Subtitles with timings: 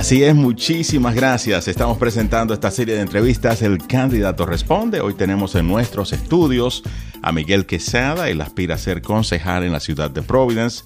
[0.00, 1.68] Así es, muchísimas gracias.
[1.68, 5.00] Estamos presentando esta serie de entrevistas El Candidato Responde.
[5.00, 6.82] Hoy tenemos en nuestros estudios
[7.20, 8.30] a Miguel Quesada.
[8.30, 10.84] Él aspira a ser concejal en la ciudad de Providence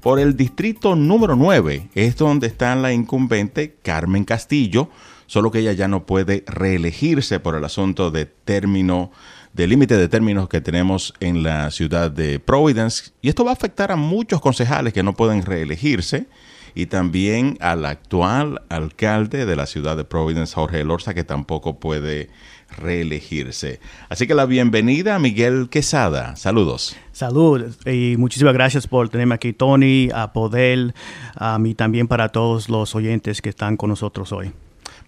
[0.00, 1.90] por el distrito número 9.
[1.94, 4.90] Es donde está la incumbente Carmen Castillo,
[5.26, 9.12] solo que ella ya no puede reelegirse por el asunto de término
[9.56, 13.12] de límite de términos que tenemos en la ciudad de Providence.
[13.22, 16.26] Y esto va a afectar a muchos concejales que no pueden reelegirse
[16.74, 22.28] y también al actual alcalde de la ciudad de Providence, Jorge Elorza, que tampoco puede
[22.76, 23.80] reelegirse.
[24.10, 26.36] Así que la bienvenida a Miguel Quesada.
[26.36, 26.94] Saludos.
[27.12, 30.94] Salud y muchísimas gracias por tenerme aquí, Tony, a Poder,
[31.34, 34.52] a mí también para todos los oyentes que están con nosotros hoy.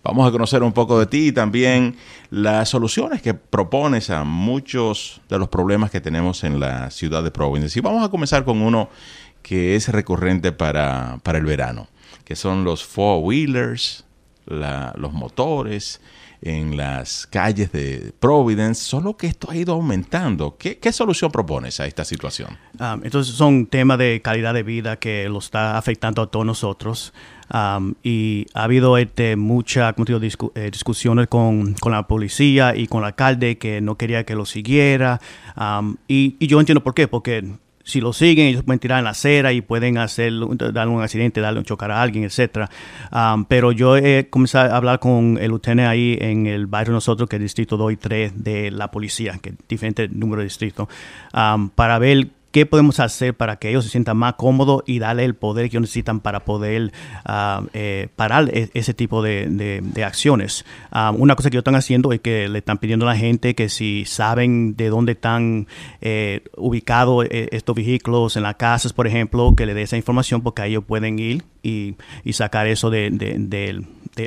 [0.03, 1.97] Vamos a conocer un poco de ti y también
[2.31, 7.31] las soluciones que propones a muchos de los problemas que tenemos en la ciudad de
[7.31, 7.79] Providence.
[7.79, 8.89] Y vamos a comenzar con uno
[9.43, 11.89] que es recurrente para, el verano,
[12.25, 14.05] que son los four-wheelers,
[14.47, 16.01] los motores
[16.41, 20.57] en las calles de Providence, solo que esto ha ido aumentando.
[20.57, 22.57] ¿Qué, solución propones a esta situación?
[22.79, 27.13] Um, entonces son temas de calidad de vida que lo está afectando a todos nosotros.
[27.53, 29.95] Um, y ha habido este, muchas
[30.55, 35.21] eh, discusiones con, la policía y con el alcalde que no quería que lo siguiera.
[35.57, 37.45] Um, y, yo entiendo por qué, porque
[37.85, 41.41] si lo siguen, ellos pueden tirar en la acera y pueden hacer, darle un accidente,
[41.41, 42.29] darle un chocar a alguien.
[43.11, 47.29] Um, pero yo he comenzado a hablar con el lieutenant ahí en el barrio nosotros,
[47.29, 50.45] que es el distrito 2 y 3 de la policía, que es diferente número de
[50.45, 50.89] distritos,
[51.33, 55.25] um, para ver qué podemos hacer para que ellos se sientan más cómodos y darle
[55.25, 56.93] el poder que ellos necesitan para poder
[57.25, 60.65] ah, eh, parar e-, ese tipo de, acciones.
[60.91, 63.55] Ah, una cosa que ellos están haciendo es que le están pidiendo a la gente
[63.55, 65.69] que si saben de dónde están
[66.01, 70.43] eh, ubicados eh, estos vehículos en las casas, por ejemplo, que le dé esa información
[70.43, 71.95] porque ellos pueden ir y,
[72.33, 73.85] sacar eso de,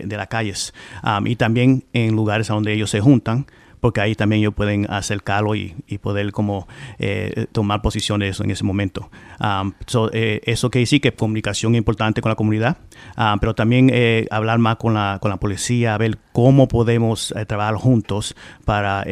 [0.08, 0.74] las calles.
[1.04, 3.46] Ah, y también en lugares a donde ellos se juntan
[3.82, 6.68] porque ahí también ellos pueden acercarlo y, y poder como
[7.00, 9.10] eh, tomar posiciones en ese momento.
[9.40, 9.74] Um,
[10.14, 12.78] eh, eso que sí que comunicación importante con la comunidad,
[13.18, 17.34] um, pero también eh, hablar más con la, con la policía, a ver cómo podemos
[17.48, 19.06] trabajar juntos para,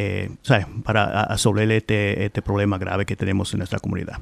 [0.83, 4.19] para resolver este, este problema grave que tenemos en nuestra comunidad.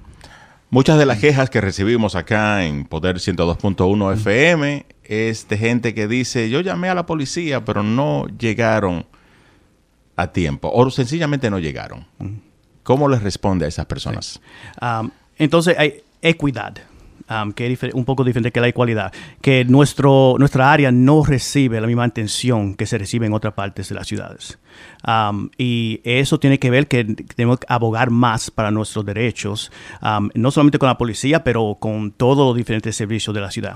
[0.70, 6.08] Muchas de las quejas que recibimos acá en Poder 102.1 FM es de gente que
[6.08, 9.06] dice, yo llamé a la policía, pero no llegaron
[10.18, 12.06] a tiempo o sencillamente no llegaron.
[12.84, 14.42] ¿Cómo les responde a esas personas?
[14.82, 16.78] Um, entonces hay equidad.
[17.30, 19.12] Um, que es un poco diferente que la igualdad,
[19.42, 23.90] que nuestro, nuestra área no recibe la misma atención que se recibe en otras partes
[23.90, 24.58] de las ciudades.
[25.06, 30.30] Um, y eso tiene que ver que tenemos que abogar más para nuestros derechos, um,
[30.36, 33.76] no solamente con la policía, pero con todos los diferentes servicios de la ciudad.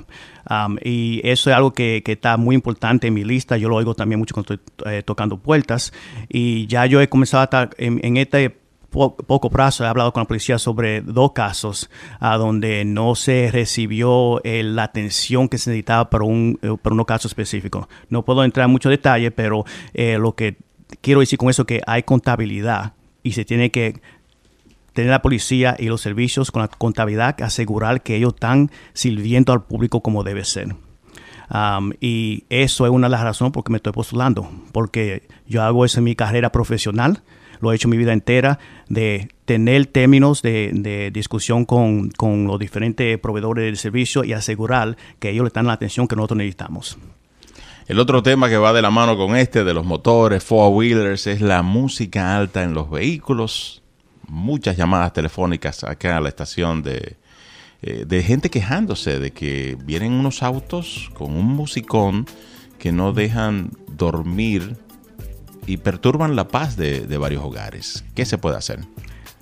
[0.82, 3.58] y eso es algo que, está muy importante en mi lista.
[3.58, 5.92] Yo lo oigo también mucho cuando estoy eh, tocando puertas.
[6.30, 8.61] Y ya yo he comenzado a estar en, en este
[8.92, 14.44] poco plazo he hablado con la policía sobre dos casos a donde no se recibió
[14.44, 17.88] eh, la atención que se necesitaba para un, eh, para caso específico.
[18.10, 20.58] No puedo entrar en mucho detalle, pero eh, lo que
[21.00, 22.94] quiero decir con eso es que hay contabilidad
[23.24, 24.02] y se tiene que
[24.94, 29.64] tener la policía y los servicios con la contabilidad, asegurar que ellos están sirviendo al
[29.64, 30.76] público como debe ser.
[32.00, 35.84] Y eso es una de las razones por que me estoy postulando, porque yo hago
[35.86, 37.24] eso en mi carrera profesional
[37.62, 42.12] lo he hecho mi vida entera, de tener términos de, discusión con,
[42.48, 46.38] los diferentes proveedores del servicio y asegurar que ellos le dan la atención que nosotros
[46.38, 46.98] necesitamos.
[47.88, 51.42] El otro tema que va de la mano con este, de los motores, four-wheelers, es
[51.42, 53.82] la música alta en los vehículos.
[54.28, 57.18] Muchas llamadas telefónicas acá a la estación de,
[57.82, 62.28] eh, de gente quejándose de que vienen unos autos con un musicón
[62.78, 64.78] que no dejan dormir
[65.66, 68.04] y perturban la paz de, varios hogares.
[68.16, 68.80] ¿Qué se puede hacer?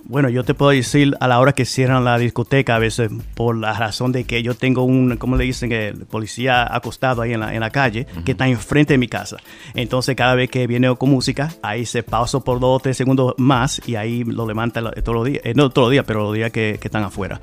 [0.05, 3.55] Bueno, yo te puedo decir a la hora que cierran la discoteca, a veces por
[3.55, 7.41] la razón de que yo tengo un, como le dicen, el policía acostado ahí en
[7.41, 9.37] la, en la calle, que está enfrente de mi casa.
[9.75, 13.35] Entonces, cada vez que viene con música, ahí se pausa por dos o tres segundos
[13.37, 16.33] más y ahí lo levanta todos los días, eh, no todos los días, pero los
[16.33, 17.39] días que, están afuera.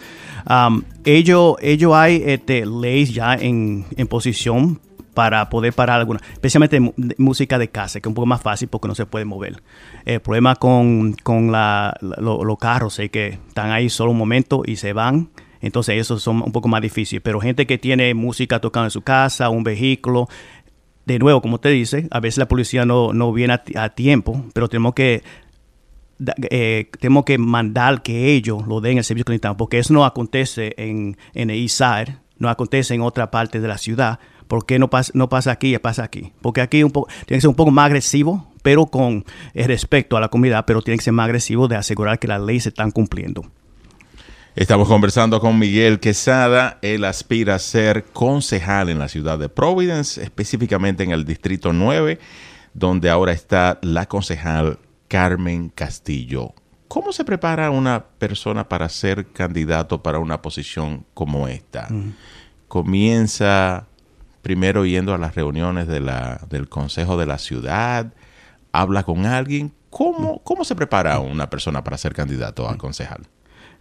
[0.50, 4.80] Um, ellos, ellos hay este, leyes ya en, en posición
[5.16, 6.78] para poder parar alguna, especialmente
[7.16, 9.62] música de casa, que es un poco más fácil porque no se puede mover.
[10.04, 14.92] El problema con, con los carros es que están ahí solo un momento y se
[14.92, 15.30] van.
[15.62, 17.22] Entonces eso son un poco más difícil.
[17.22, 20.28] Pero gente que tiene música tocando en su casa, un vehículo,
[21.06, 24.68] de nuevo, como te dice, a veces la policía no, no viene a, tiempo, pero
[24.68, 25.22] tenemos que
[26.50, 30.74] eh, tenemos que mandar que ellos lo den el servicio que porque eso no acontece
[30.76, 31.66] en, en el
[32.38, 35.74] no acontece en otra parte de la ciudad, ¿por qué no pasa, no pasa aquí
[35.74, 36.32] y pasa aquí?
[36.40, 40.20] Porque aquí un poco, tiene que ser un poco más agresivo, pero con respecto a
[40.20, 42.90] la comunidad, pero tiene que ser más agresivo de asegurar que las leyes se están
[42.90, 43.44] cumpliendo.
[44.56, 46.78] Estamos conversando con Miguel Quesada.
[46.80, 52.18] Él aspira a ser concejal en la ciudad de Providence, específicamente en el Distrito 9,
[52.72, 54.78] donde ahora está la concejal
[55.08, 56.54] Carmen Castillo.
[56.88, 61.88] ¿Cómo se prepara una persona para ser candidato para una posición como esta?
[62.66, 63.86] Comienza
[64.46, 68.12] primero yendo a las reuniones de la, del Consejo de la Ciudad,
[68.70, 69.72] habla con alguien.
[69.90, 73.22] ¿Cómo, ¿Cómo se prepara una persona para ser candidato a concejal?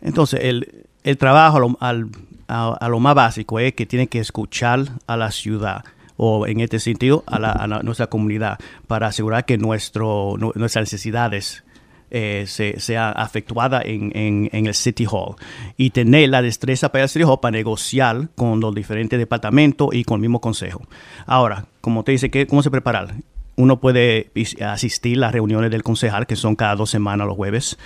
[0.01, 2.09] Entonces, el, el trabajo al,
[2.47, 5.83] a, lo más básico es que tiene que escuchar a la ciudad
[6.17, 8.57] o en este sentido a, la, a nuestra comunidad
[8.87, 11.63] para asegurar que nuestro, nuestras necesidades
[12.11, 15.35] eh, se, sea afectuada en, en, el City Hall
[15.77, 20.03] y tener la destreza para el City Hall para negociar con los diferentes departamentos y
[20.03, 20.81] con el mismo consejo.
[21.25, 23.15] Ahora, como te dice, ¿cómo se preparar?
[23.57, 24.31] Uno puede
[24.61, 27.77] asistir a las reuniones del concejal, que son cada dos semanas los jueves.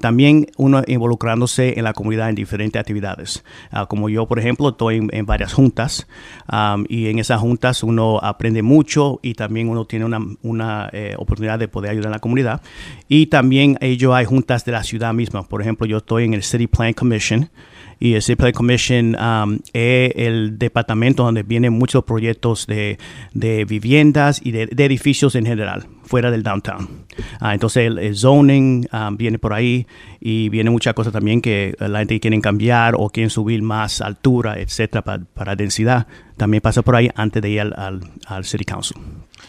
[0.00, 3.44] también uno involucrándose en la comunidad en diferentes actividades.
[3.70, 6.06] Ah, como yo, por ejemplo, estoy en, varias juntas
[6.88, 11.58] y en esas juntas uno aprende mucho y también uno tiene una, una eh, oportunidad
[11.58, 12.60] de poder ayudar a la comunidad.
[13.08, 15.42] Y también ellos hay juntas de la ciudad misma.
[15.42, 17.50] Por ejemplo, yo estoy en el City Plan Commission
[17.98, 22.98] y el City Plan Commission um, es el departamento donde vienen muchos proyectos de,
[23.32, 27.06] de viviendas y de, edificios en general, fuera del downtown.
[27.40, 29.86] Ah, entonces el, zoning um, viene por ahí
[30.20, 34.58] y viene muchas cosas también que la gente quiere cambiar o quieren subir más altura,
[34.58, 36.06] etcétera, para, para densidad.
[36.36, 38.98] También pasa por ahí antes de ir al, al, al City Council.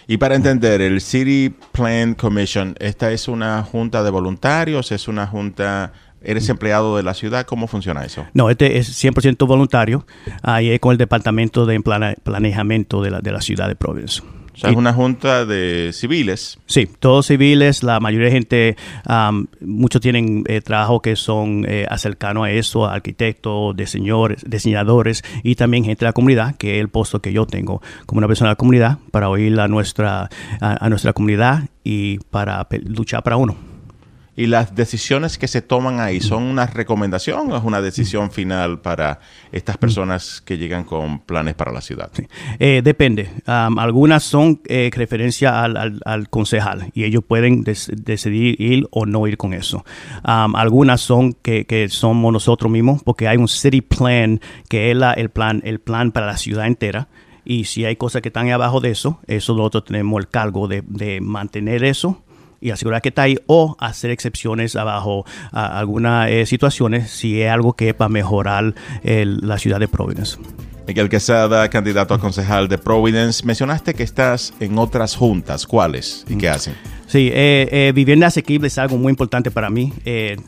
[0.08, 4.94] Y para entender, el City Plan Commission, ¿esta es una junta de voluntarios?
[4.94, 5.92] ¿Es una junta
[6.28, 7.46] ¿Eres empleado de la ciudad?
[7.46, 8.26] ¿Cómo funciona eso?
[8.34, 10.06] No, este es 100% voluntario.
[10.44, 14.22] Ahí es con el departamento de planeamiento de la, de la ciudad de Providence.
[14.22, 16.60] O sea, es una junta de civiles.
[16.66, 18.76] Sí, todos civiles, la mayoría de gente,
[19.62, 25.86] muchos tienen eh, trabajo que son eh, cercanos a eso, arquitectos, diseñadores, diseñadores y también
[25.86, 28.52] gente de la comunidad, que es el puesto que yo tengo como una persona de
[28.52, 30.30] la comunidad para oír a nuestra,
[30.60, 33.67] a nuestra comunidad y para luchar para uno
[34.38, 38.80] y las decisiones que se toman ahí son una recomendación o es una decisión final
[38.80, 39.20] para
[39.52, 42.12] estas personas que llegan con planes para la ciudad?
[42.60, 43.30] Eh, depende.
[43.46, 49.56] algunas son eh, referencia al, concejal y ellos pueden decidir ir o no ir con
[49.56, 49.84] eso.
[50.24, 54.40] algunas son que, somos nosotros mismos porque hay un city plan
[54.70, 57.08] que es el, plan, el plan para la ciudad entera
[57.44, 60.84] y si hay cosas que están abajo de eso, eso nosotros tenemos el cargo de,
[60.86, 62.22] de mantener eso
[62.62, 67.52] y asegurar que está ahí o hacer excepciones abajo a algunas eh, situaciones si es
[67.52, 68.74] algo que es para mejorar
[69.04, 70.38] la ciudad de Providence.
[70.88, 75.68] Miguel Quesada, candidato a concejal de Providence, mencionaste que estás en otras juntas.
[75.68, 76.76] ¿Cuáles y qué hacen?
[77.08, 79.94] Sí, eh, eh, vivienda asequible es algo muy importante para mí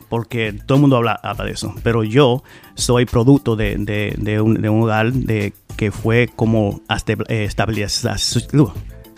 [0.08, 2.42] porque todo el mundo habla, de eso, pero yo
[2.74, 7.14] soy producto de, un, hogar de, que fue como hasta,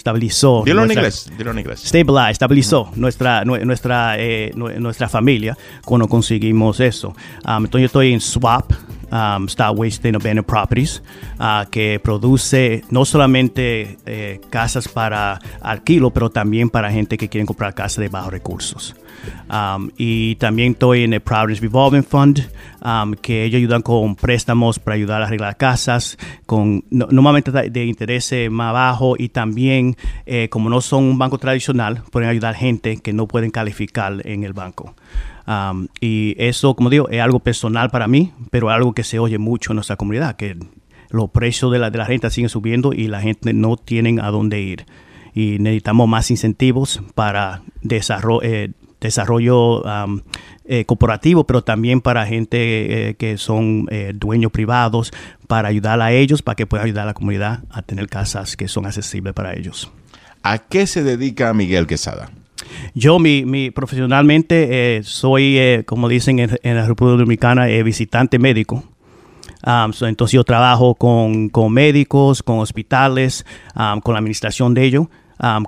[0.03, 0.65] estabilizó.
[0.65, 1.31] Dilo en inglés.
[1.39, 1.85] Dilo en inglés.
[2.31, 7.15] estabilizó nuestra, nuestra, eh, nuestra familia cuando conseguimos eso.
[7.47, 8.73] Um, entonces yo estoy en Swap,
[9.13, 11.03] um, Star Waste Abandoned Properties,
[11.39, 17.47] uh, que produce no solamente eh, casas para alquilo, pero también para gente que quiere
[17.47, 18.97] comprar casas de bajos recursos.
[19.51, 22.49] Um, y también estoy en el Providence Revolving Fund,
[22.85, 28.33] um, que ellos ayudan con préstamos para ayudar a arreglar casas, con normalmente de interés
[28.51, 33.13] más bajo y también, eh, como no son un banco tradicional, pueden ayudar gente que
[33.13, 34.95] no pueden calificar en el banco.
[35.47, 39.39] Um, y eso, como digo, es algo personal para mí, pero algo que se oye
[39.39, 40.57] mucho en nuestra comunidad, que
[41.11, 44.31] los precios de la, de la renta siguen subiendo y la gente no tiene a
[44.31, 44.87] dónde ir.
[45.35, 48.71] Y necesitamos más incentivos para desarrollo, eh,
[49.03, 49.83] desarrollo
[50.65, 55.13] eh, corporativo, pero también para gente eh, que son eh, dueños privados,
[55.47, 58.69] para ayudar a ellos, para que puedan ayudar a la comunidad a tener casas que
[58.69, 59.91] son accesibles para ellos.
[60.43, 62.31] ¿A qué se dedica Miguel Quesada?
[62.95, 68.85] Yo, mi, mi profesionalmente, soy, como dicen en, la República Dominicana, visitante médico.
[70.01, 73.45] entonces yo trabajo con, con médicos, con hospitales,
[73.75, 75.09] con la administración de ellos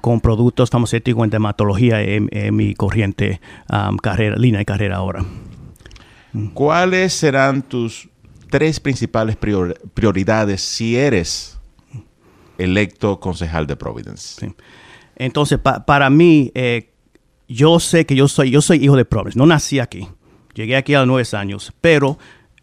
[0.00, 3.40] con productos farmacéuticos en dermatología en, mi corriente
[4.02, 5.24] carrera, línea de carrera ahora.
[6.52, 8.08] ¿Cuáles serán tus
[8.50, 11.58] tres principales prioridades si eres
[12.58, 14.54] electo concejal de Providence?
[15.16, 16.90] Entonces, para mí, eh,
[17.48, 19.38] yo sé que yo soy, yo soy hijo de Providence.
[19.38, 20.08] No nací aquí.
[20.54, 22.18] Llegué aquí a los nueve años, pero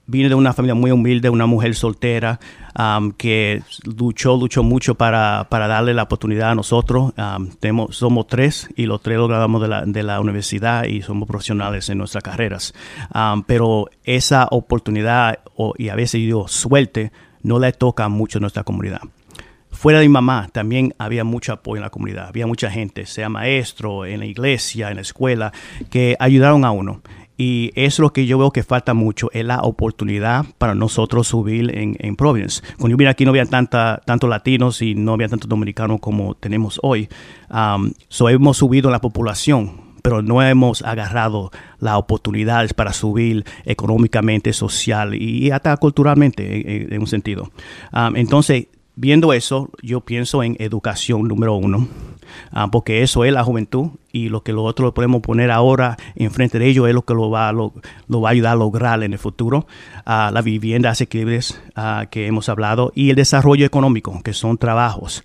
[0.08, 2.39] vine de una familia muy humilde, una mujer soltera
[2.77, 7.13] um, que luchó, luchó mucho para, para, darle la oportunidad a nosotros.
[7.17, 11.01] Um, tenemos, somos tres y los tres lo graduamos de la, de la universidad y
[11.01, 12.74] somos profesionales en nuestras carreras.
[13.13, 15.39] Um, pero esa oportunidad
[15.77, 17.12] y a veces digo suerte
[17.43, 19.01] no le toca mucho a nuestra comunidad.
[19.72, 22.27] Fuera de mi mamá, también había mucho apoyo en la comunidad.
[22.27, 25.53] Había mucha gente, sea maestro, en la iglesia, en la escuela,
[25.89, 27.01] que ayudaron a uno.
[27.43, 31.75] Y es lo que yo veo que falta mucho, es la oportunidad para nosotros subir
[31.75, 32.62] en, en Providence.
[32.77, 36.36] Cuando yo vine aquí no había tanta, tantos latinos y no había tantos dominicanos como
[36.36, 37.10] tenemos hoy.
[37.50, 39.71] Um, so hemos subido la población,
[40.03, 46.43] pero no hemos agarrado las oportunidades para subir económicamente, social y hasta culturalmente
[46.83, 47.50] en, en un sentido.
[47.91, 51.88] Um, entonces, viendo eso, yo pienso en educación número uno,
[52.53, 56.67] uh, porque eso es la juventud y lo que nosotros podemos poner ahora enfrente de
[56.67, 57.73] ellos es lo que lo va, lo,
[58.09, 59.67] va a ayudar a lograr en el futuro.
[60.05, 65.23] Uh, la vivienda asequibles uh, que hemos hablado y el desarrollo económico, que son trabajos.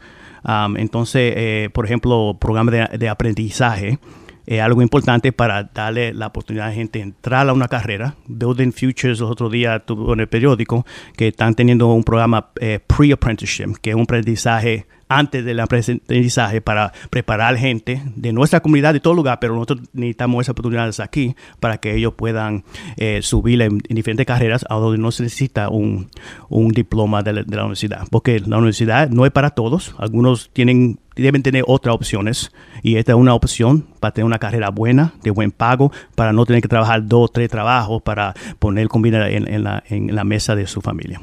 [0.76, 3.98] Entonces, eh, por ejemplo, programas de, de aprendizaje
[4.46, 8.14] es algo importante para darle la oportunidad a la gente de entrar a una carrera.
[8.28, 10.86] Building Futures, los otros días tuvo en el periódico
[11.16, 16.92] que están teniendo un programa eh, pre-apprenticeship, que es un aprendizaje antes del aprendizaje para
[17.10, 21.78] preparar gente de nuestra comunidad, de todo lugar, pero nosotros necesitamos esas oportunidades aquí para
[21.78, 22.64] que ellos puedan
[22.96, 26.08] eh, subir en, en, diferentes carreras a donde no se necesita un,
[26.48, 30.50] un diploma de la, de la, universidad, porque la universidad no es para todos, algunos
[30.52, 35.14] tienen deben tener otras opciones y esta es una opción para tener una carrera buena,
[35.22, 39.30] de buen pago, para no tener que trabajar dos o tres trabajos para poner comida
[39.30, 41.20] en, en, la, en la mesa de su familia.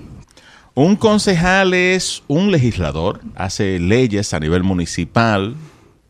[0.75, 5.53] Un concejal es un legislador, hace leyes a nivel municipal,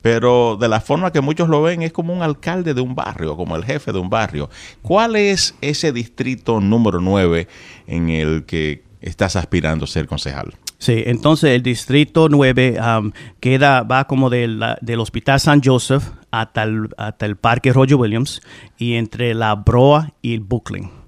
[0.01, 3.35] pero de la forma que muchos lo ven es como un alcalde de un barrio,
[3.35, 4.49] como el jefe de un barrio.
[4.81, 7.45] ¿Cuál es ese distrito número 9
[7.87, 10.53] en el que estás aspirando a ser concejal?
[10.77, 16.63] Sí, entonces el distrito 9 um, queda, va como del, del Hospital San Joseph hasta
[16.63, 18.41] el, hasta el Parque Roger Williams
[18.77, 21.02] y entre la Broa y el Brooklyn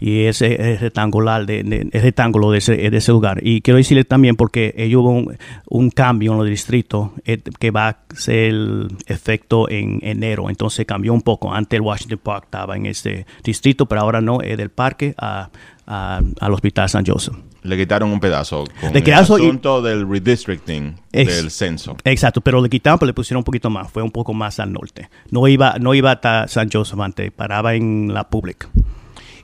[0.00, 3.40] y ese es rectangular de, de, rectángulo de ese, de ese, lugar.
[3.42, 5.36] Y quiero decirle también porque ellos hubo un,
[5.68, 10.50] un, cambio en los distritos eh, que va a ser el efecto en enero.
[10.50, 11.52] Entonces cambió un poco.
[11.52, 15.50] Antes el Washington Park estaba en ese distrito, pero ahora no, es del parque a,
[15.86, 17.34] a, al Hospital San Joseph.
[17.62, 21.96] Le quitaron un pedazo con le el asunto y, del redistricting ex, del censo.
[22.04, 23.90] Exacto, pero le quitaron, pero le pusieron un poquito más.
[23.90, 25.10] Fue un poco más al norte.
[25.30, 28.68] No iba, no iba hasta San Joseph antes, paraba en la Public.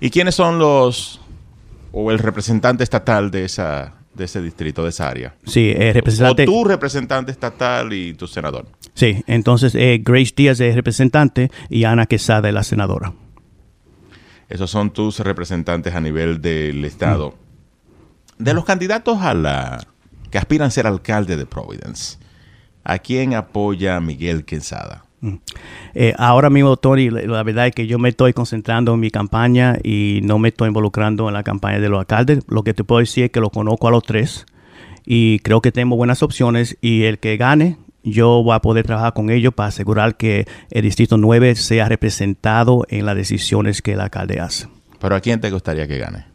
[0.01, 1.21] ¿Y quiénes son los
[1.93, 5.35] o el representante estatal de esa de ese distrito, de esa área?
[5.45, 6.43] Sí, el representante.
[6.45, 8.67] O tu representante estatal y tu senador.
[8.95, 13.13] Sí, entonces eh, Grace Díaz es representante y Ana Quesada es la senadora.
[14.49, 17.35] Esos son tus representantes a nivel del estado.
[18.39, 18.45] Mm.
[18.45, 19.87] De los candidatos a la
[20.31, 22.19] que aspiran a ser alcalde de Providence,
[22.83, 25.05] ¿a quién apoya Miguel Quesada?
[25.95, 29.79] Eh, ahora mismo, Tony, la verdad es que yo me estoy concentrando en mi campaña
[29.83, 32.41] y no me estoy involucrando en la campaña de los alcaldes.
[32.49, 34.47] Lo que te puedo decir es que los conozco a los tres
[35.05, 39.15] y creo que tenemos buenas opciones y el que gane, yo voy a poder trabajar
[39.15, 44.01] con ellos para asegurar que el Distrito 9 sea representado en las decisiones que el
[44.01, 44.69] alcalde hace.
[45.01, 46.34] ¿Pero a quién te gustaría que gane?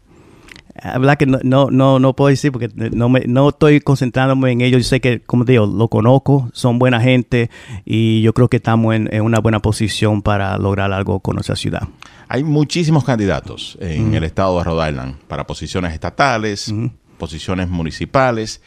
[0.81, 4.61] Habla que no, no, no, no, puedo decir porque no, me, no estoy concentrándome en
[4.61, 4.83] ellos.
[4.83, 7.49] Yo sé que, como te digo, lo conozco, son buena gente
[7.85, 11.55] y yo creo que estamos en, en una buena posición para lograr algo con nuestra
[11.55, 11.87] ciudad.
[12.27, 14.13] Hay muchísimos candidatos en mm.
[14.13, 16.87] el estado de Rhode Island para posiciones estatales, mm.
[17.17, 18.61] posiciones municipales.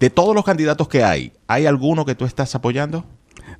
[0.00, 3.04] De todos los candidatos que hay, ¿hay alguno que tú estás apoyando?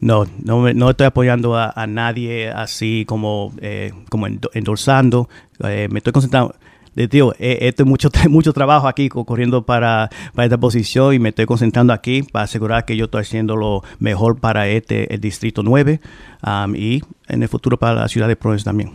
[0.01, 5.29] No, no, no estoy apoyando a, a nadie así como, eh, como endorsando.
[5.61, 6.57] Eh, me estoy concentrando
[6.95, 11.19] de tío, eh, esto es mucho, mucho trabajo aquí corriendo para, para esta posición y
[11.19, 15.21] me estoy concentrando aquí para asegurar que yo estoy haciendo lo mejor para este, el
[15.21, 16.01] Distrito 9
[16.47, 18.93] um, y en el futuro para la ciudad de Providence también.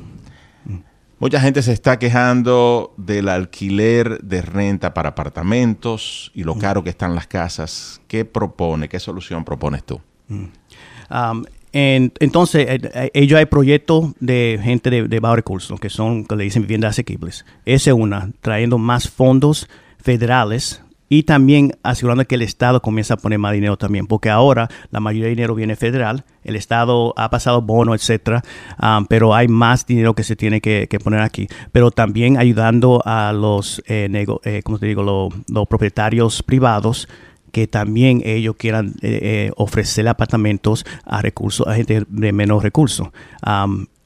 [1.20, 6.89] Mucha gente se está quejando del alquiler de renta para apartamentos y lo caro que
[6.89, 8.00] están las casas.
[8.08, 10.00] ¿Qué propone, qué solución propones tú?
[10.29, 15.89] Um, en, entonces, eh, eh, ellos hay proyectos de gente de, de bajo recursos, que
[15.89, 17.45] son, que le dicen viviendas asequibles.
[17.65, 19.67] Esa es una, trayendo más fondos
[19.99, 24.69] federales y también asegurando que el Estado comienza a poner más dinero también, porque ahora
[24.91, 28.43] la mayoría de dinero viene federal, el Estado ha pasado bono, etcétera,
[28.81, 31.47] um, pero hay más dinero que se tiene que, que, poner aquí.
[31.71, 37.09] Pero también ayudando a los, eh, nego, eh, ¿cómo te digo?, los propietarios privados
[37.50, 43.10] que también ellos quieran eh, eh, ofrecer apartamentos a recursos a gente de menos recursos.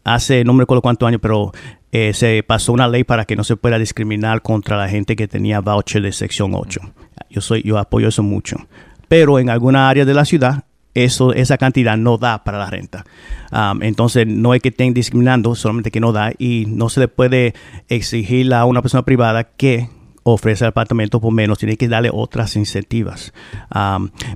[0.05, 1.53] Hace no me recuerdo cuántos años, pero
[1.91, 5.27] eh, se pasó una ley para que no se pueda discriminar contra la gente que
[5.27, 6.81] tenía voucher de sección 8.
[7.29, 8.57] Yo, soy, yo apoyo eso mucho.
[9.07, 13.05] Pero en alguna área de la ciudad, eso, esa cantidad no da para la renta.
[13.81, 17.53] Entonces, no es que estén discriminando, solamente que no da y no se le puede
[17.87, 19.89] exigir a una persona privada que
[20.23, 23.33] ofrece el apartamento por menos, tiene que darle otras incentivas.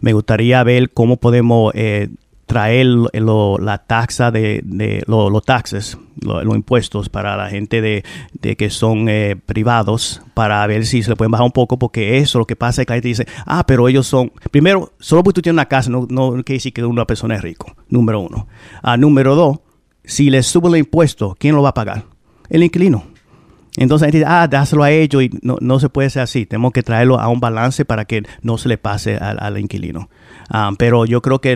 [0.02, 2.10] Me gustaría ver cómo podemos eh,
[2.48, 4.64] traer la taxa de,
[5.06, 11.04] los taxes, los impuestos para la gente de, que son eh, privados, para ver si
[11.04, 13.08] se le pueden bajar un poco, porque eso lo que pasa es que la gente
[13.10, 16.58] dice, ah, pero ellos son, primero, solo porque tú tienes una casa no, no quiere
[16.58, 18.48] decir que una persona es rico, número uno.
[18.82, 19.60] Ah, número dos,
[20.06, 22.06] si le sube el impuesto, ¿quién lo va a pagar?
[22.50, 23.17] El inquilino.
[23.78, 26.46] Entonces la gente dice, ah, dáselo a ellos y no, no se puede ser así.
[26.46, 30.10] Tenemos que traerlo a un balance para que no se le pase al inquilino.
[30.50, 31.56] Ah, pero yo creo que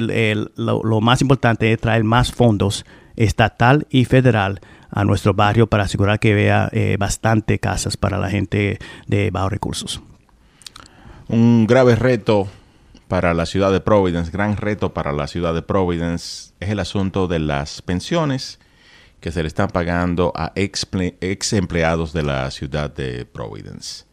[0.56, 2.86] lo, más importante es traer más fondos
[3.16, 4.62] estatal y federal
[4.92, 9.52] a nuestro barrio para asegurar que vea eh, bastante casas para la gente de bajos
[9.52, 10.02] recursos.
[11.28, 12.48] Un grave reto
[13.08, 17.28] para la ciudad de Providence, gran reto para la ciudad de Providence es el asunto
[17.28, 18.60] de las pensiones
[19.22, 24.06] que se le están pagando a ex, empleados de la ciudad de Providence.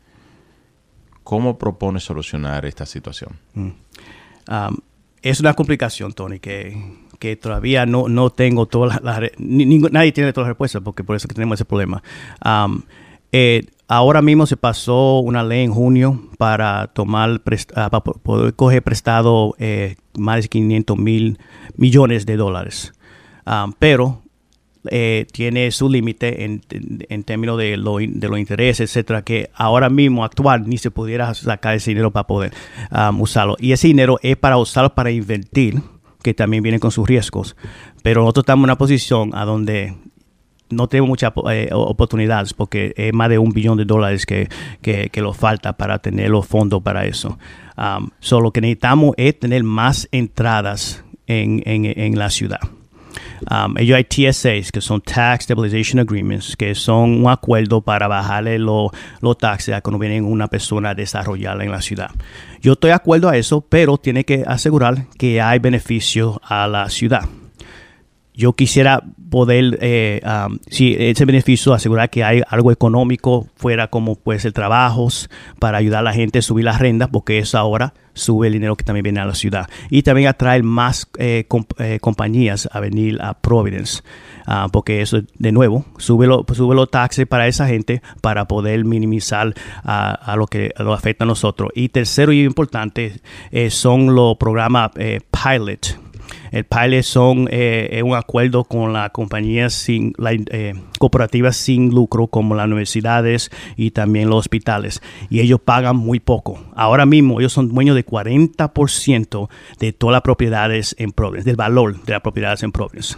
[1.25, 3.39] ¿Cómo propone solucionar esta situación?
[3.55, 3.71] Mm.
[5.23, 9.21] Es una complicación, Tony, que, que todavía no, no tengo todas las...
[9.39, 12.03] nadie tiene todas las respuestas porque por eso tenemos ese problema.
[13.33, 17.41] Eh, ahora mismo se pasó una ley en junio para tomar,
[17.75, 21.39] ah, para poder coger prestado eh, más de 500 mil
[21.77, 22.93] millones de dólares.
[23.79, 24.23] Pero
[24.91, 29.91] eh, tiene su límite en, en, términos de, lo, de los intereses, etcétera, que ahora
[29.91, 32.53] mismo actual ni se pudiera sacar ese dinero para poder
[32.91, 33.57] um, usarlo.
[33.59, 35.83] Y ese dinero es para usarlo para invertir,
[36.23, 37.57] que también viene con sus riesgos.
[38.03, 39.95] Pero nosotros estamos en una posición a donde
[40.71, 44.49] no tenemos muchas eh, oportunidades porque es más de un billón de dólares que,
[44.83, 47.39] que, que nos falta para tener los fondos para eso.
[47.77, 52.61] Um, solo lo que necesitamos es tener más entradas en, en, en la ciudad.
[53.51, 58.59] Um, ellos hay TSAs, que son Tax Stabilization Agreements, que son un acuerdo para bajarle
[58.59, 58.91] los
[59.39, 62.11] taxes a cuando viene una persona a desarrollarla en la ciudad.
[62.61, 66.89] Yo estoy de acuerdo a eso, pero tiene que asegurar que hay beneficio a la
[66.91, 67.23] ciudad
[68.39, 74.15] yo quisiera poder, eh, um, si ese beneficio, asegurar que hay algo económico fuera como
[74.15, 77.95] puede ser trabajos para ayudar a la gente a subir las rentas, porque eso ahora
[78.13, 79.69] sube el dinero que también viene a la ciudad.
[79.91, 81.49] Y también atraer más eh,
[81.79, 84.05] eh, compañías a venir a Providence,
[84.47, 89.53] uh, porque eso, de nuevo, sube, sube los taxes para esa gente para poder minimizar
[89.83, 91.71] a lo que lo afecta a nosotros.
[91.75, 93.21] Y tercero y importante
[93.69, 96.08] son los programas pilot
[96.51, 102.27] el pilot son eh, un acuerdo con la compañía sin, la, eh, cooperativas sin lucro
[102.29, 106.63] como las universidades y también los hospitales y ellos pagan muy poco.
[106.75, 112.03] Ahora mismo ellos son dueños de 40% de todas las propiedades en Providence, del valor
[112.05, 113.17] de las propiedades en Providence.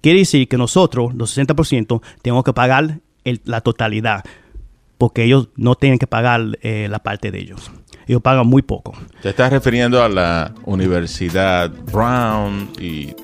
[0.00, 3.00] Quiere decir que nosotros, los 60%, tenemos que pagar
[3.44, 4.24] la totalidad
[4.96, 7.70] porque ellos no tienen que pagar eh, la parte de ellos
[8.10, 8.94] ellos pagan muy poco.
[9.22, 13.14] Te estás refiriendo a la Universidad Brown y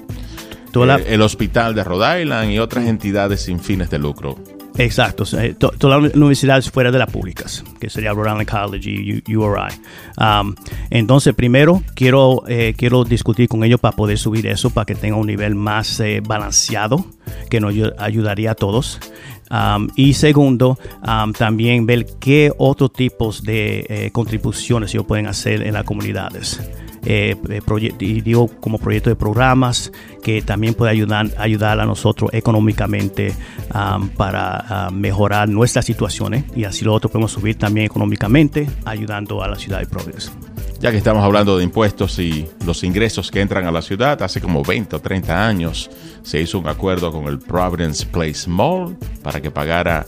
[0.85, 4.37] eh, el Hospital de Rhode Island y otras entidades sin fines de lucro.
[4.79, 9.37] Exacto, eh, todas las universidades fuera de las públicas, que sería Rhode Island College y
[9.37, 9.73] URI.
[10.19, 10.55] Um,
[10.91, 15.17] entonces, primero quiero, eh, quiero discutir con ellos para poder subir eso, para que tenga
[15.17, 17.07] un nivel más balanceado,
[17.49, 19.01] que nos ayudaría a todos.
[19.51, 25.63] Um, y segundo, um, también ver qué otros tipos de eh, contribuciones ellos pueden hacer
[25.63, 26.61] en las comunidades.
[27.09, 27.63] Eh, eh
[28.01, 29.93] y digo como proyecto de programas
[30.25, 33.33] que también puede ayudar, ayudar a nosotros económicamente
[33.73, 39.49] um, para mejorar nuestras situaciones y así lo otro podemos subir también económicamente ayudando a
[39.49, 40.33] la ciudad de Providence.
[40.79, 44.43] Ya que estamos hablando de impuestos y los ingresos que entran a la ciudad, hace
[44.43, 45.91] como 20 o 30 años
[46.23, 50.07] se hizo un acuerdo con el Providence Place Mall para que pagara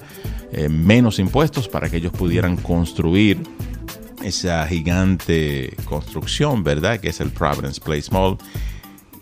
[0.53, 3.43] eh, menos impuestos para que ellos pudieran construir
[4.23, 7.01] esa gigante construcción, ¿verdad?
[7.01, 8.37] Que es el Providence Place Mall.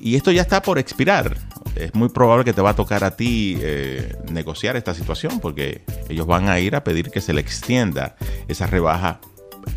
[0.01, 1.37] Y esto ya está por expirar.
[1.77, 5.85] Es muy probable que te va a tocar a ti eh, negociar esta situación porque
[6.09, 8.17] ellos van a ir a pedir que se le extienda
[8.49, 9.21] esa rebaja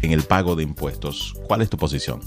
[0.02, 1.36] en el pago de impuestos.
[1.48, 2.22] ¿Cuál es tu posición?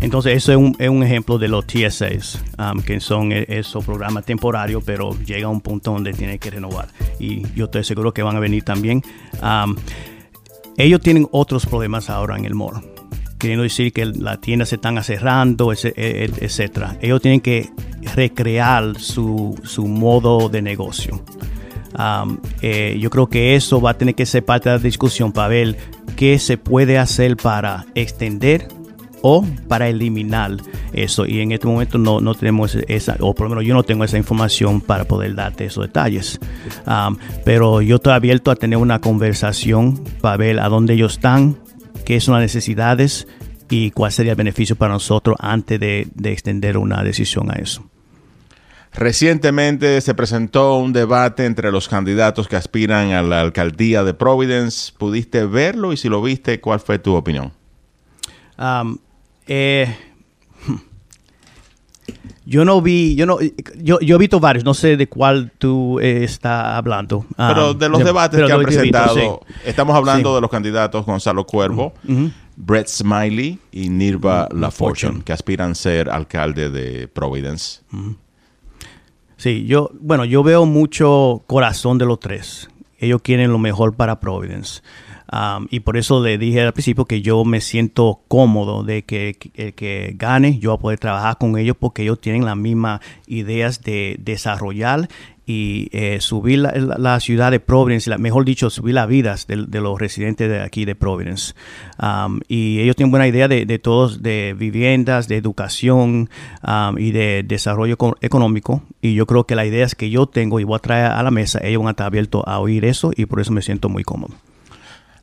[0.00, 4.82] Entonces, eso es un, ejemplo de los TSAs, um, que son e, esos programas temporarios,
[4.84, 6.88] pero llega a un punto donde tiene que renovar.
[7.18, 9.02] Y yo estoy seguro que van a venir también.
[9.42, 9.74] Um,
[10.76, 12.82] ellos tienen otros problemas ahora en el mall
[13.38, 16.96] queriendo decir que las tiendas se están cerrando, e, e, etcétera.
[17.02, 17.68] Ellos tienen que
[18.14, 21.22] recrear su modo de negocio.
[21.98, 22.38] Um,
[22.98, 25.76] yo creo que eso va a tener que ser parte de la discusión para ver
[26.16, 28.68] qué se puede hacer para extender
[29.22, 30.56] o para eliminar
[30.92, 31.26] eso.
[31.26, 34.04] Y en este momento no, no tenemos esa, o por lo menos yo no tengo
[34.04, 36.38] esa información para poder darte esos detalles.
[37.44, 41.56] Pero yo estoy abierto a tener una conversación para ver a dónde ellos están,
[42.04, 43.26] qué son las necesidades
[43.68, 47.84] y cuál sería el beneficio para nosotros antes de extender una decisión a eso.
[48.96, 54.92] Recientemente se presentó un debate entre los candidatos que aspiran a la alcaldía de Providence.
[54.96, 55.92] ¿Pudiste verlo?
[55.92, 57.52] Y si lo viste, ¿cuál fue tu opinión?
[58.58, 58.96] Um,
[59.46, 59.94] eh,
[62.46, 63.38] yo no vi, yo no,
[63.76, 67.18] yo, yo he visto varios, no sé de cuál tú eh, estás hablando.
[67.18, 69.14] Um, Pero de los de- debates que han visto, presentado,
[69.46, 69.54] sí.
[69.66, 70.34] estamos hablando Sí.
[70.36, 71.92] de los candidatos Gonzalo Cuervo,
[72.56, 77.80] Brett Smiley y Nirva LaFortune, que aspiran a ser alcalde de Providence.
[79.46, 82.68] Sí, yo, bueno, yo veo mucho corazón de los tres.
[82.98, 84.82] Ellos quieren lo mejor para Providence.
[85.32, 89.36] Um, y por eso le dije al principio que yo me siento cómodo de que
[89.54, 93.00] el que gane, yo voy a poder trabajar con ellos porque ellos tienen las mismas
[93.26, 95.08] ideas de desarrollar
[95.48, 99.98] y eh, subir la, la- ciudad de Providence, mejor dicho, subir las vidas de, los
[99.98, 101.54] residentes de aquí de Providence.
[102.02, 106.30] Um, y ellos tienen buena idea de, todos, de viviendas, de educación
[106.98, 108.82] y de desarrollo eco- económico.
[109.00, 111.30] Y yo creo que las ideas que yo tengo y voy a traer a la
[111.30, 114.02] mesa, ellos van a estar abiertos a oír eso y por eso me siento muy
[114.02, 114.34] cómodo.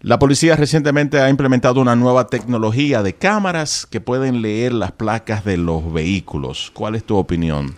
[0.03, 5.45] La policía recientemente ha implementado una nueva tecnología de cámaras que pueden leer las placas
[5.45, 6.71] de los vehículos.
[6.73, 7.75] ¿Cuál es tu opinión?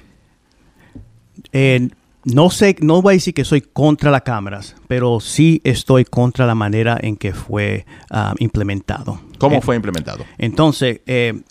[1.53, 1.89] Eh,
[2.23, 6.47] no sé, no voy a decir que soy contra las cámaras, pero sí estoy contra
[6.47, 9.21] la manera en que fue ah, implementado.
[9.37, 10.25] ¿Cómo Eh, fue implementado?
[10.39, 11.43] Entonces, eh,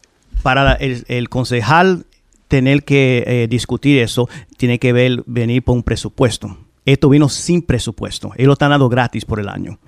[0.43, 2.07] para el concejal
[2.49, 6.59] tener que eh, discutir eso, tiene que ver, venir por un presupuesto.
[6.85, 8.33] Esto vino sin presupuesto.
[8.35, 9.79] Ellos lo están dando gratis por el año.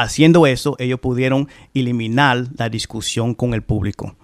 [0.00, 4.14] Haciendo eso, ellos pudieron eliminar la discusión con el público.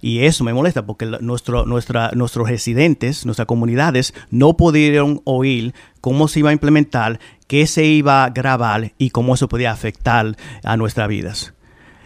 [0.00, 6.50] Y eso me molesta porque nuestros residentes, nuestras comunidades, no pudieron oír cómo se iba
[6.50, 11.54] a implementar, qué se iba a grabar y cómo eso podía afectar a nuestras vidas.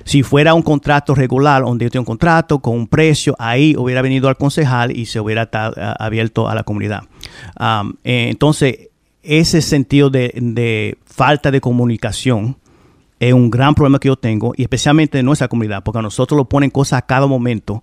[0.05, 4.03] Si fuera un contrato regular, donde yo tengo un contrato con un precio, ahí hubiera
[4.03, 5.49] venido al concejal y se hubiera
[5.99, 7.05] abierto a la comunidad.
[8.05, 8.91] Eh, entonces,
[9.23, 12.59] ese sentido de falta de comunicación
[13.21, 16.37] es un gran problema que yo tengo, y especialmente en nuestra comunidad, porque a nosotros
[16.37, 17.83] lo ponen cosas a cada momento,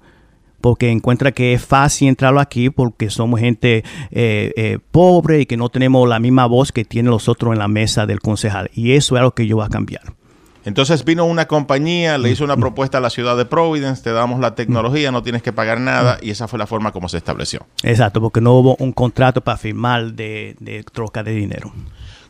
[0.62, 5.58] porque encuentra que es fácil entrarlo aquí porque somos gente eh, eh, pobre y que
[5.58, 8.72] no tenemos la misma voz que tienen los otros en la mesa del concejal.
[8.74, 10.16] Y eso es algo que yo voy a cambiar.
[10.64, 14.40] Entonces vino una compañía, le hizo una propuesta a la ciudad de Providence, te damos
[14.40, 17.68] la tecnología, no tienes que pagar nada y esa fue la forma como se estableció.
[17.84, 21.72] Exacto, porque no hubo un contrato para firmar de, de troca de dinero.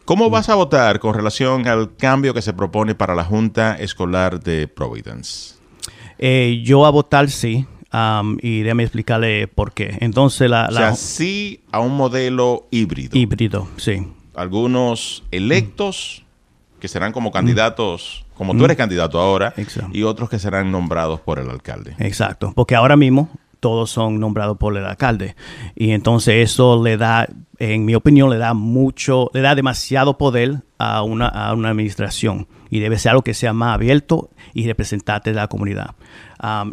[0.06, 4.40] ¿Cómo vas a votar con relación al cambio que se propone para la Junta Escolar
[4.40, 5.56] de Providence?
[6.20, 9.98] Eh, yo voy a votar sí, um, y déjame explicarle por qué.
[10.02, 13.18] Entonces, la, O la sea, sí a un modelo híbrido.
[13.18, 14.08] híbrido, sí.
[14.36, 16.24] Algunos electos
[16.80, 19.90] que serán como candidatos, como tú eres candidato ahora, Exacto.
[19.92, 21.96] y otros que serán nombrados por el alcalde.
[21.98, 23.30] Exacto, porque ahora mismo
[23.66, 25.36] todos son nombrados por el alcalde
[25.76, 30.62] y entonces eso le da, en mi opinión, le da mucho, le da demasiado poder
[30.78, 35.32] a una, a una administración y debe ser algo que sea más abierto y representante
[35.32, 35.96] de la comunidad.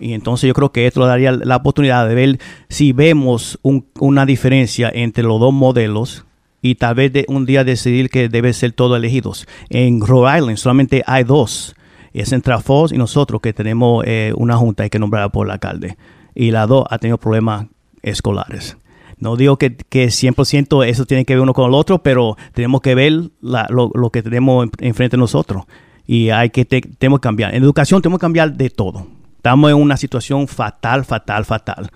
[0.00, 3.86] Y entonces yo creo que esto le daría la oportunidad de ver si vemos un-
[4.00, 6.26] una diferencia entre los dos modelos
[6.60, 9.46] y tal vez de un día decidir que debe ser todos elegidos.
[9.70, 11.74] En Rhode Island solamente hay dos.
[12.12, 15.96] Es entre Falls y nosotros que tenemos eh, una junta que nombrada por el alcalde.
[16.34, 17.66] Y la dos ha tenido problemas
[18.02, 18.76] escolares.
[19.18, 22.80] No digo que, que 100% eso tiene que ver uno con el otro, pero tenemos
[22.80, 25.64] que ver lo, lo que tenemos en- enfrente de nosotros.
[26.06, 27.54] Y hay que te- tenemos que cambiar.
[27.54, 29.06] En educación tenemos que cambiar de todo.
[29.36, 31.90] Estamos en una situación fatal, fatal, fatal.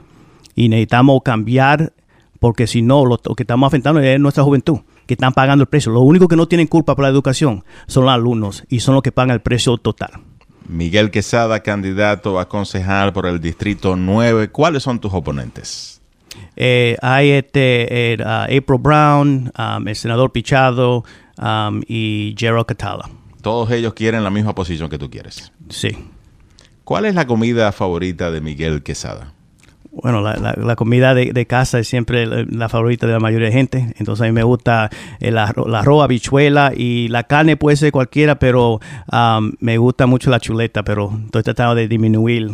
[0.54, 1.92] Y necesitamos cambiar
[2.38, 5.68] porque si no, lo, lo que estamos afectando es nuestra juventud, que están pagando el
[5.68, 5.90] precio.
[5.90, 9.02] Lo único que no tienen culpa por la educación son los alumnos y son los
[9.02, 10.10] que pagan el precio total.
[10.68, 14.50] Miguel Quesada, candidato a concejal por el Distrito 9.
[14.50, 16.00] ¿Cuáles son tus oponentes?
[16.56, 21.04] Eh, hay este, uh, April Brown, um, el senador Pichado
[21.38, 23.08] um, y Gerald Catala.
[23.42, 25.52] Todos ellos quieren la misma posición que tú quieres.
[25.68, 25.90] Sí.
[26.84, 29.32] ¿Cuál es la comida favorita de Miguel Quesada?
[30.02, 33.20] Bueno, la, la- la comida de, de casa es siempre la, la favorita de la
[33.20, 33.94] mayoría de gente.
[33.98, 37.92] Entonces a mí me gusta el arro- la arroz, habichuela y la carne puede ser
[37.92, 38.80] cualquiera, pero
[39.10, 42.50] um, me gusta mucho la chuleta, pero estoy tratando de disminuir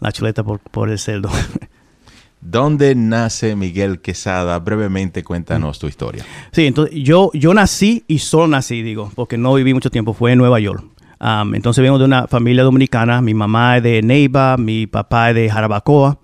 [0.00, 1.28] la chuleta por, por el cerdo.
[2.40, 4.58] ¿Dónde nace Miguel Quesada?
[4.60, 6.24] Brevemente cuéntanos tu historia.
[6.52, 10.32] Sí, entonces yo, yo nací y solo nací, digo, porque no viví mucho tiempo, fue
[10.32, 10.84] en Nueva York.
[11.18, 15.34] Um, entonces vengo de una familia dominicana, mi mamá es de Neiva, mi papá es
[15.34, 16.18] de Jarabacoa.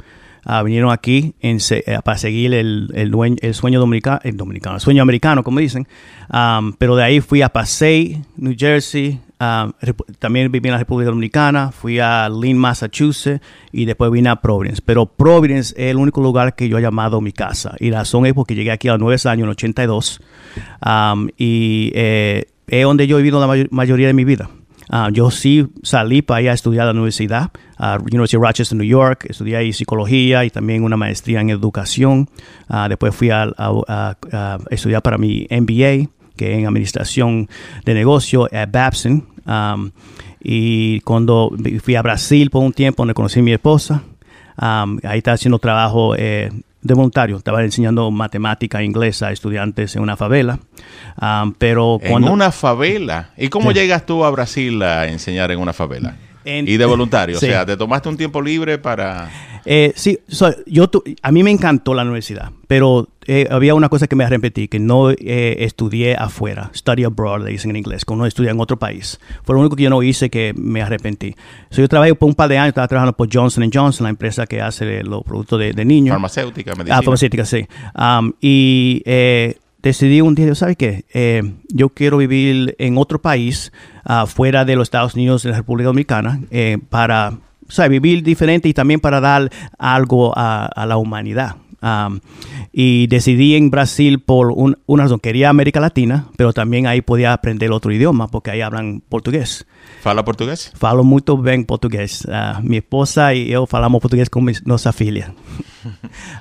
[0.45, 2.89] Uh, vinieron aquí en, eh, para seguir el,
[3.53, 5.87] sueño dominicano, el sueño americano, como dicen.
[6.33, 9.73] Um, pero de ahí fui a Passaic, New Jersey, Um,
[10.21, 14.81] también viví en la República Dominicana, fui a Lynn, Massachusetts y después vine a Providence.
[14.85, 17.75] Pero Providence es el único lugar que yo he llamado mi casa.
[17.81, 20.21] Y la razón es porque llegué aquí a los nueve años, en 82.
[20.87, 24.49] Um, y eh, es donde yo he vivido la mayoría de mi vida.
[24.93, 28.77] Uh, yo sí salí para ir a estudiar a la universidad, a University of Rochester,
[28.77, 29.25] New York.
[29.27, 32.29] Estudié ahí psicología y también una maestría en educación.
[32.69, 37.49] Uh, después fui a, a, estudiar para mi MBA, que es en administración
[37.87, 39.27] de negocio, a Babson.
[39.47, 39.91] Um,
[40.43, 41.53] y cuando
[41.83, 44.03] fui a Brasil por un tiempo, donde conocí a mi esposa,
[44.61, 46.51] um, ahí estaba haciendo trabajo eh,
[46.83, 47.37] de voluntario.
[47.37, 50.59] Estaba enseñando matemática e inglés a estudiantes en una favela.
[51.21, 53.31] Um, pero cuando, ¿En una favela?
[53.37, 56.17] ¿Y cómo llegas tú a Brasil a enseñar en una favela?
[56.45, 59.31] y de voluntario, o sea, te tomaste un tiempo libre para...
[59.65, 60.19] Eh, sí,
[60.67, 60.91] yo
[61.23, 64.79] a mí me encantó la universidad, pero eh, había una cosa que me arrepentí, que
[64.79, 68.79] no eh, estudié afuera, study abroad, le dicen en inglés, que uno estudia en otro
[68.79, 69.21] país.
[69.45, 71.35] Fue lo único que yo no hice que me arrepentí.
[71.71, 74.61] yo trabajé por un par de años, estaba trabajando por Johnson Johnson, la empresa que
[74.61, 76.13] hace los productos de, niños.
[76.15, 76.99] Farmacéutica, medicina.
[76.99, 77.67] Ah, farmacéutica, sí.
[77.95, 79.03] Um, y
[79.83, 81.05] decidí un día, ¿sabes qué?
[81.13, 83.73] Eh, yo quiero vivir en otro país,
[84.09, 87.35] uh, fuera de los Estados Unidos, de la República Dominicana, eh, para
[87.79, 91.57] o vivir diferente y también para dar algo a, la humanidad.
[91.83, 92.21] Um,
[92.73, 95.19] y decidí en Brasil por una razón.
[95.19, 99.67] Quería América Latina, pero también ahí podía aprender otro idioma, porque ahí hablan portugués.
[100.01, 100.73] ¿Fala portugués?
[100.77, 102.27] Falo muy bien portugués.
[102.27, 105.35] Uh, mi esposa y yo falamos portugués con nuestra familia.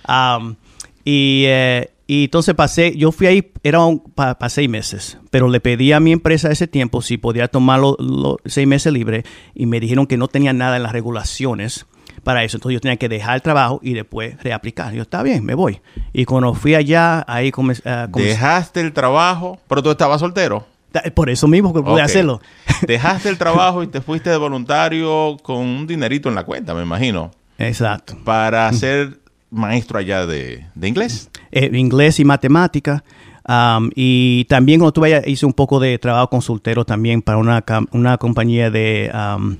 [0.07, 0.55] um,
[1.03, 3.79] y eh, y entonces pasé, yo fui ahí, era
[4.15, 8.35] para seis meses, pero le pedí a mi empresa ese tiempo si podía tomar los
[8.43, 9.23] seis meses libre
[9.55, 11.85] y me dijeron que no tenía nada en las regulaciones
[12.23, 12.57] para eso.
[12.57, 14.93] Entonces yo tenía que dejar el trabajo y después reaplicar.
[14.93, 15.81] Yo, está bien, me voy.
[16.13, 17.83] Y cuando fui allá, ahí comencé...
[18.13, 19.59] ¿Dejaste el trabajo?
[19.67, 20.65] Pero tú estabas soltero.
[21.13, 22.41] Por eso mismo que pude hacerlo.
[22.87, 26.83] Dejaste el trabajo y te fuiste de voluntario con un dinerito en la cuenta, me
[26.83, 27.31] imagino.
[27.57, 28.17] Exacto.
[28.25, 31.29] Para hacer maestro allá de, inglés.
[31.51, 33.03] Eh, inglés y matemática.
[33.47, 37.63] Um, y también cuando estuve allá hice un poco de trabajo consultero también para una,
[37.91, 39.57] una compañía de um,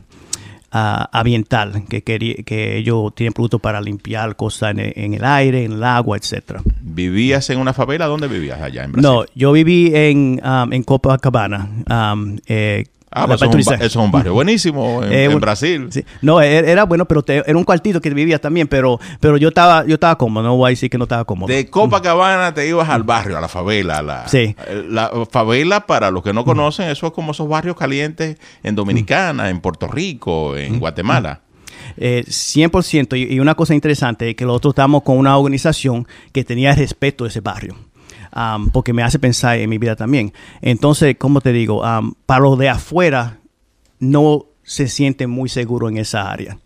[0.72, 6.18] ambiental que, que ellos tienen productos para limpiar cosas en, el aire, en el agua,
[6.18, 6.62] etcétera.
[6.82, 8.06] ¿Vivías en una favela?
[8.06, 9.10] ¿Dónde vivías allá en Brasil?
[9.10, 11.70] No, yo viví en, um, en Copacabana.
[12.46, 15.90] Eh, Ah, pues eso, es un, barrio buenísimo en, eh, Brasil.
[16.22, 19.86] No, e, era, bueno, pero era un cuartito que vivía también, pero, pero yo estaba,
[19.86, 21.52] yo estaba cómodo, no voy a decir que no estaba cómodo.
[21.52, 23.98] De Copacabana te ibas al barrio, a la favela.
[23.98, 24.56] A la, sí.
[24.88, 29.50] La favela, para los que no conocen, eso es como esos barrios calientes en Dominicana,
[29.50, 31.42] en Puerto Rico, en Guatemala.
[31.98, 33.18] Eh, 100%.
[33.18, 37.26] Y, y, una cosa interesante es que nosotros estamos con una organización que tenía respeto
[37.26, 37.76] de ese barrio
[38.72, 40.34] porque me hace pensar en mi vida también.
[40.62, 41.82] Entonces, como te digo,
[42.26, 43.40] para los de afuera
[44.00, 46.58] no se sienten muy seguros en esa área.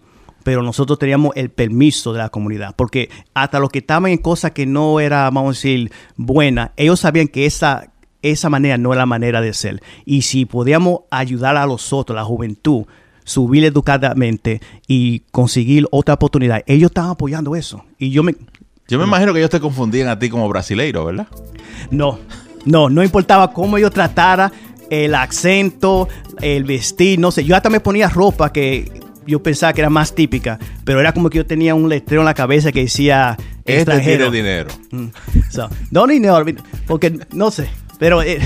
[0.44, 4.52] Pero nosotros teníamos el permiso de la comunidad, porque hasta los que estaban en cosas
[4.52, 9.02] que no era, vamos a decir, buena, ellos sabían que esa, esa manera no era
[9.02, 9.82] la manera de ser.
[10.06, 12.86] Y si podíamos ayudar a los otros, la juventud,
[13.24, 17.84] subir educadamente y conseguir otra oportunidad, ellos estaban apoyando eso.
[17.98, 18.36] Y yo me,
[18.88, 21.28] yo me imagino que ellos te confundían a ti como brasileiro, ¿verdad?
[21.92, 22.20] No,
[22.66, 24.52] no, no importaba cómo yo tratara,
[24.90, 26.08] el acento,
[26.42, 27.44] el vestir, no sé.
[27.44, 28.92] Yo hasta me ponía ropa que
[29.26, 32.26] yo pensaba que era más típica, pero era como que yo tenía un letrero en
[32.26, 34.32] la cabeza que decía este extranjero.
[34.32, 34.70] Tiene dinero.
[34.92, 35.08] Mm.
[35.50, 36.46] So, no dinero,
[36.86, 37.68] porque no sé,
[37.98, 38.40] pero eh,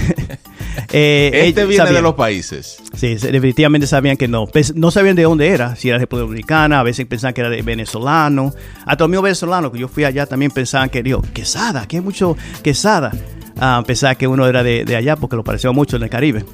[0.91, 2.81] eh, este viene de los países.
[2.93, 4.47] Sí, definitivamente sabían que no.
[4.75, 7.49] No sabían de dónde era, si era de República Dominicana, a veces pensaban que era
[7.49, 8.53] de venezolano.
[8.85, 12.01] Hasta los míos venezolanos, que yo fui allá, también pensaban que, digo, quesada, que hay
[12.01, 13.11] mucho quesada.
[13.55, 16.45] Uh, pensaba que uno era de, allá porque lo pareció mucho en el Caribe.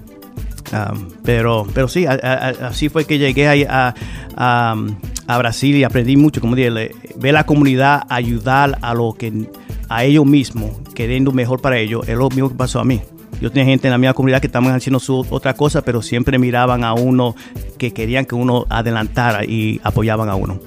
[1.24, 3.94] pero, pero sí, así fue que llegué a,
[4.36, 9.48] a, Brasil y aprendí mucho, como dije, ver la comunidad ayudar a lo que
[9.88, 13.02] a ellos mismos, queriendo mejor para ellos, es lo mismo que pasó a mí.
[13.42, 16.40] Yo tenía gente en la misma comunidad que estaban haciendo su otra cosa, pero siempre
[16.40, 17.36] miraban a uno
[17.78, 20.60] que querían que uno adelantara y apoyaban a uno.